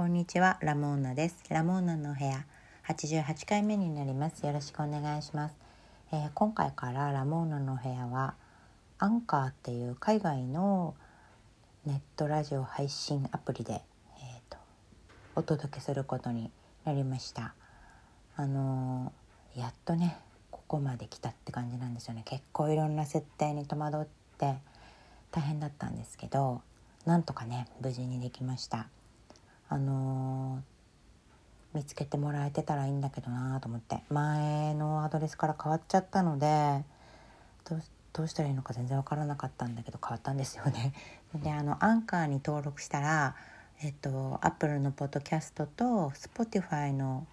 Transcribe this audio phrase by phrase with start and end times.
[0.00, 1.44] こんにちはラモーナです。
[1.50, 2.46] ラモーナの部屋
[2.88, 4.46] 88回目になります。
[4.46, 5.54] よろしくお願いします、
[6.10, 8.32] えー、今回からラモーナの部屋は
[8.98, 10.94] アンカーっていう海外の
[11.84, 13.82] ネットラジオ配信アプリで、えー
[14.48, 14.56] と、
[15.36, 16.50] お届けすることに
[16.86, 17.52] なりました。
[18.36, 20.16] あのー、やっとね
[20.50, 22.22] ここまで来たって感じなんですよね。
[22.24, 24.06] 結構いろんな設定に戸惑っ
[24.38, 24.54] て
[25.30, 26.62] 大変だったんですけど
[27.04, 28.88] なんとかね無事にできました。
[29.70, 36.84] あのー、見つけてもらえてたらいいんだけどなと思って前のアドレスから変わっちゃったので
[38.12, 40.92] どうしたらいいのか全然分からなかったんだけど変わったんですよね。
[41.36, 43.36] であのアンカーに登録したら
[43.80, 47.24] えっとアップルのポッドキャストと Spotify の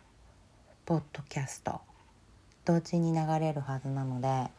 [0.85, 1.81] ポッドキャスト
[2.65, 4.51] 同時に流れるはずなので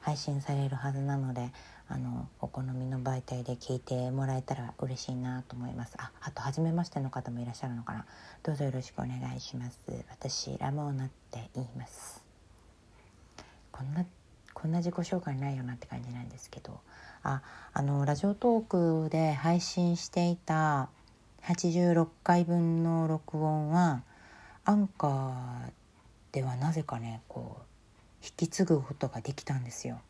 [0.00, 1.52] 配信されるはずなので
[1.88, 5.94] あのお好みの媒体で聞いてもらえたら嬉しいなと思います。
[5.98, 8.06] ああと初めましての方もいらっしゃるのかな。
[8.42, 9.78] どうぞよろしくお願いします。
[10.10, 12.24] 私ラモーナって言います。
[13.70, 14.04] こんな
[14.54, 16.80] こんな自己紹介ないよなって感じなんですけど。
[17.22, 20.88] ああのラジオトークで配信していた
[21.42, 24.02] 86回分の録音は
[24.64, 25.70] アンカー
[26.30, 30.00] ではなぜかねこう引き継ぐことができたんですよ。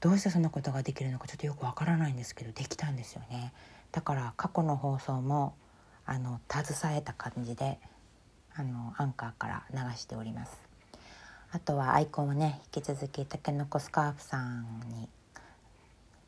[0.00, 3.52] どうしてそんなことができるのかちょっとよくわからないんですけどできたんですよね。
[3.92, 5.54] だから過去の放送も
[6.06, 7.78] あの携えた感じで
[8.54, 10.70] あのアンカーから流しております。
[11.52, 15.08] あとはアイコンをね引き続きたけのこスカーフさんに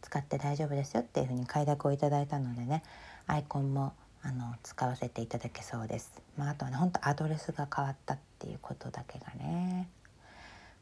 [0.02, 2.82] 使って大丈夫ですよっていうふうに快諾をいただいたのでね
[3.26, 3.92] アイコンも
[4.22, 9.88] あの使わせていただけそうです、まあ、あとはねほんとアドレスが変わったっていうことだけがね。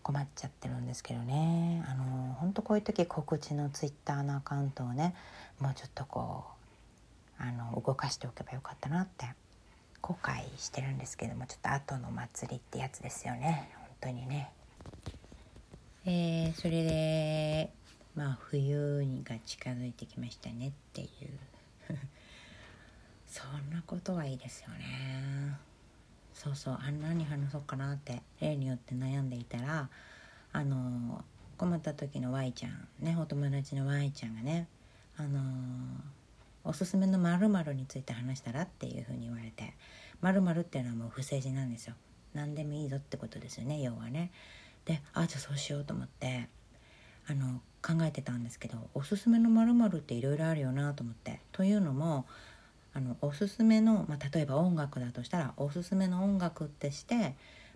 [0.03, 5.15] 困っちゃってるんですけどねあの本当こういう時告知のツイッターのアカウントをね
[5.61, 6.45] もうちょっとこ
[7.41, 9.27] うあの動かしておけばよかったなって
[10.01, 14.51] 後悔してるんですけどもちょっと後の祭りってやつですよね本当にね。
[16.07, 17.71] えー、それで
[18.15, 21.09] まあ冬にが近づいてきましたねっていう
[23.29, 25.40] そんなことはいいですよね。
[26.35, 29.89] そうそうあんなに話そうかなって例によって悩んでいたら
[30.53, 31.25] あの
[31.59, 34.67] 困った時の Y ちゃんねお友達の Y ちゃんがね
[35.17, 35.41] あの
[36.65, 39.75] おすすめの〇〇について話したらっていうふうに言われて
[40.23, 41.95] 〇〇っていうのはもう不正字なんですよ。
[42.35, 44.31] 何でもいいぞってことですよね要はね。
[44.85, 46.49] であじゃあそうしようと思って
[47.27, 51.41] あの考えてたんですけどおすすめの〇〇っていろいろあるよなと思って。
[51.53, 52.27] というのも
[52.93, 57.35] あのおすすめの、まあ、例えば音楽だとしたらおすすめの音楽ってして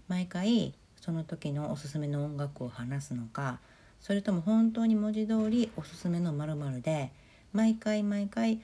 [0.09, 3.61] 毎回その時のおすすめの音楽を話すのか
[4.01, 7.11] それとも本当に文字通りおすすめの〇〇で
[7.53, 8.61] 毎回毎回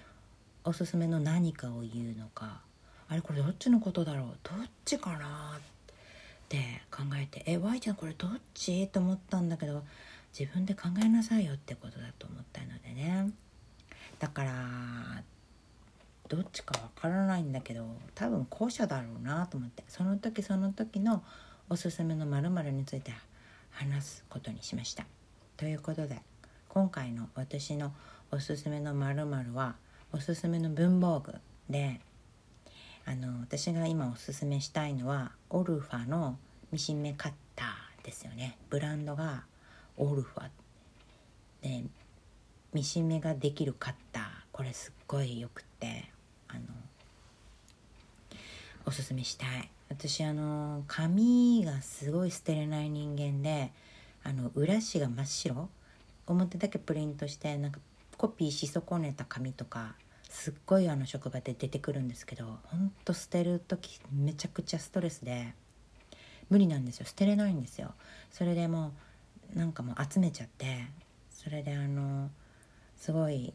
[0.64, 2.60] おすすめの何かを言うのか。
[3.08, 4.26] あれこれどっちのことだろう？
[4.42, 5.60] どっちかなっ
[6.48, 6.58] て
[6.90, 9.82] 考えて「え Y ちゃんこれどっち?」と思ったんだけど
[10.38, 13.30] 自分で考えなさいよってことだと思ったのでね。
[14.18, 15.22] だから
[16.30, 19.82] どっちかわからないんだけど多分後者だろうなと思って。
[19.88, 21.24] その時その時の
[21.68, 23.12] おすすめの〇〇について
[23.72, 25.06] 話すことにしました。
[25.56, 26.22] ということで
[26.68, 27.92] 今回の私の
[28.30, 29.74] おすすめの〇〇は
[30.12, 31.34] おすすめの文房具
[31.68, 32.00] で
[33.04, 36.38] あの私が今おすすめしたいのはオルファの
[36.70, 38.56] ミシン目カッターですよね。
[38.68, 39.44] ブランドが
[39.96, 40.48] オルファ。
[41.62, 41.82] で
[42.72, 44.24] ミシン目ができるカッター。
[44.52, 46.19] これすっごいよくって。
[46.52, 46.60] あの
[48.86, 49.70] おすすめしたい。
[49.88, 53.72] 私あの紙がすごい捨てれない人間で
[54.22, 55.68] あの裏紙が真っ白。
[56.26, 57.80] 表だけプリントしてなんか
[58.16, 59.94] コピーし損ねた紙とか
[60.28, 65.54] すっごいあの職場で出てくるんですけどほんと捨てる時めちゃくちゃストレスで
[66.48, 67.06] 無理なんですよ。
[67.06, 67.94] 捨てれないんですよ。
[68.30, 68.92] それでも
[69.54, 70.86] うなんかもう集めちゃって
[71.30, 72.30] それであの
[72.96, 73.52] すごい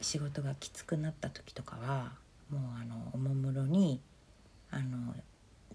[0.00, 2.12] 仕事がきつくなった時とかは
[2.52, 4.00] もうあのおもむろに
[4.70, 5.14] あの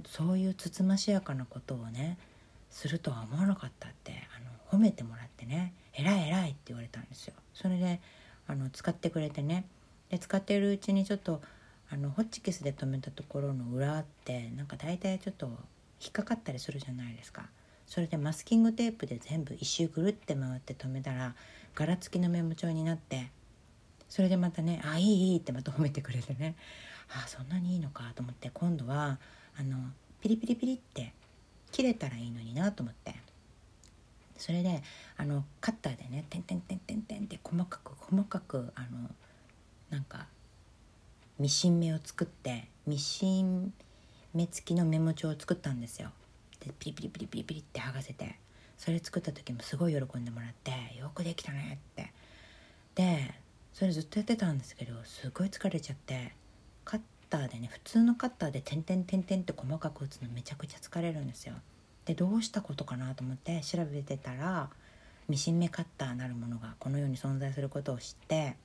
[0.06, 2.16] そういうつつましやかなことをね
[2.70, 4.40] するとは思わなかったってあ
[4.74, 7.34] の褒めてもらってね「偉い偉い」って言われたんですよ。
[7.54, 8.00] それで
[8.46, 9.64] あの使ってくれてね
[10.08, 11.42] で使ってるうちにちょっと
[11.90, 15.46] あのホッチキスで留めたところの裏ってなんか大体ちょっと
[16.00, 17.48] 引っかかったりするじゃないですか。
[17.86, 21.34] それでマスキングテープで全部一周ぐるって回って留めたら
[21.74, 23.30] 柄付きのメモ帳になって
[24.08, 26.54] それでまたね「あいいいい」ってまた褒めてくれてね
[27.10, 29.18] あそんなにいいのかと思って今度は
[29.58, 29.76] あの
[30.20, 31.12] ピリピリピリって
[31.70, 33.14] 切れたらいいのになと思って
[34.42, 34.82] それで
[35.16, 39.08] あのカッターでね「てんてんてんてんてん」って細かく細かくあの
[39.88, 40.26] なんか
[41.38, 43.72] ミシン目を作ってミシン
[44.34, 46.10] 目付きのメモ帳を作ったんですよ。
[46.58, 48.36] でピリピリピリピリピリって剥がせて
[48.78, 52.12] それ作った時もすごい喜んでもらって「よくできたね」って
[52.96, 53.34] で
[53.72, 56.34] それずっとやってたんですけどすごい疲れちゃって
[56.84, 57.00] カッ
[57.30, 61.54] ターでね普通のカッターで点々点々って細かく打つのめちゃくちゃ疲れるんですよ。
[62.04, 64.70] でどうしたことかなと思って調べてたら
[65.28, 68.56] ミシン目カッターなるものがこの世に存在することを知って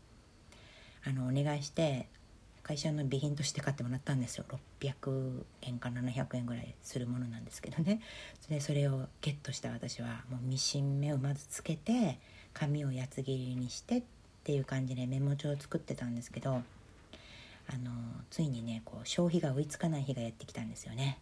[1.06, 2.08] あのお願いして
[2.64, 4.44] 会社の備品として買ってもらったんですよ。
[4.82, 8.02] 600円か700円ぐらいするものなんですけどね。
[8.50, 12.20] でそれをゲットした私はもうミシン目をまずつけて
[12.54, 14.04] 紙を八つ切りにしてっ
[14.44, 17.92] ていう感じでメモ帳を作ってたんですけどあの
[18.30, 21.20] ついにねこう消費が追いつかない日がやってきたんですよね。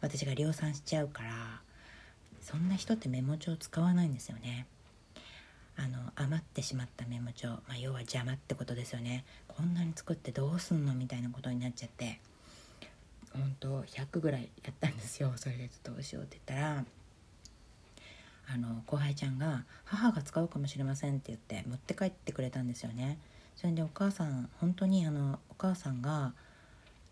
[0.00, 1.60] 私が量産しちゃうから
[2.40, 4.66] そんな人ってメモ帳使わないんですよね。
[5.78, 9.24] あの余ってしまったメモ帳、まあ、要は邪魔ってことですよね。
[9.48, 12.20] こんなに作ってどうすんのみたいなことになっちゃって
[13.32, 15.32] 本当100ぐらいやったんですよ。
[15.36, 16.84] それでどうしようって言ったら
[18.48, 23.18] あの後輩ちゃんが「母が使うかもしれません」って言って持って帰ってくれたんですよね。
[23.56, 26.32] それでお母さん本当にあのお母さんが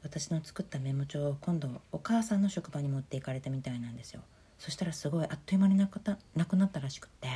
[0.04, 4.20] 私の作ったメモ帳を今度お母さんの職場に持っていかれたみたいなんですよ。
[4.58, 6.00] そしたらすごいあっという間になく
[6.36, 7.28] なくなったらしくて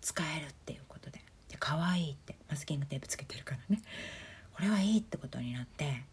[0.00, 1.18] 使えるっていうことで。
[1.48, 3.82] で可愛いってマスキングテープつけてるからね。
[4.54, 6.04] これはいいってことになって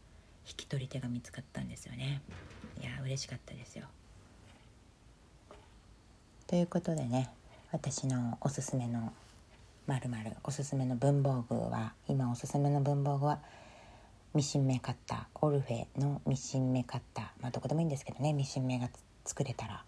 [0.47, 2.21] 引き取り手が見つかったんですよね。
[2.81, 3.85] いや嬉しかったですよ。
[6.47, 7.29] ということでね
[7.71, 9.13] 私のおすすめの
[9.87, 10.09] まる
[10.43, 13.39] おすすめの文房具は今おすすめの文房具は
[14.33, 18.89] ミシン目カッターオルフェのミシン目カッターまあどこでもいいんですけどねミシン目が
[19.25, 19.83] 作れたら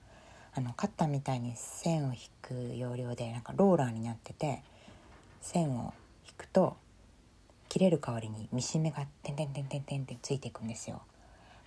[0.53, 4.61] あのカッターみたいに線を引く要領でなんかローラーになってて
[5.39, 5.93] 線を
[6.27, 6.75] 引くと
[7.69, 11.01] 切れる代わりにミシン目がてんてんてんてんてんってついていくんですよ。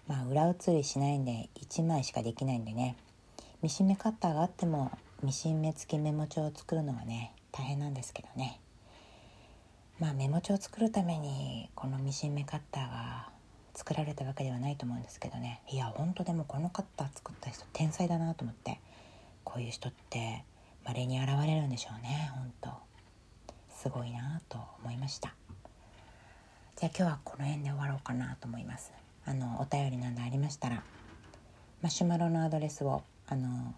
[0.06, 2.96] まあ裏写りしないんで1枚しかできないんでね
[3.62, 4.92] ミシン目カッターがあっても
[5.22, 8.60] ミシン目付きメモ帳を作るのはね大変なんですけどね
[9.98, 13.28] まあメモ帳を作るためにこのミシン目カッターが
[13.74, 15.62] 作られたわけではないと思うんですけどね。
[15.68, 18.78] いやほんとでもこのカッター作った人天才だなと思って
[19.44, 20.44] こういう人って
[20.84, 22.70] 稀に現れるんでしょうねほんと
[23.70, 25.34] すごいなと思いました。
[26.76, 28.92] じゃあ今日はこの辺で終わろうかなと思います。
[29.24, 30.82] あのお便りなんでありましたら
[31.80, 33.74] マシュマロのアドレスをあの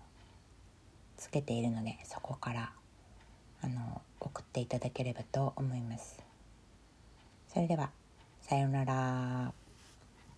[1.16, 2.72] つけているのでそこから
[3.62, 6.18] あの送っていただければと思います
[7.48, 7.90] それでは
[8.42, 9.67] さようなら。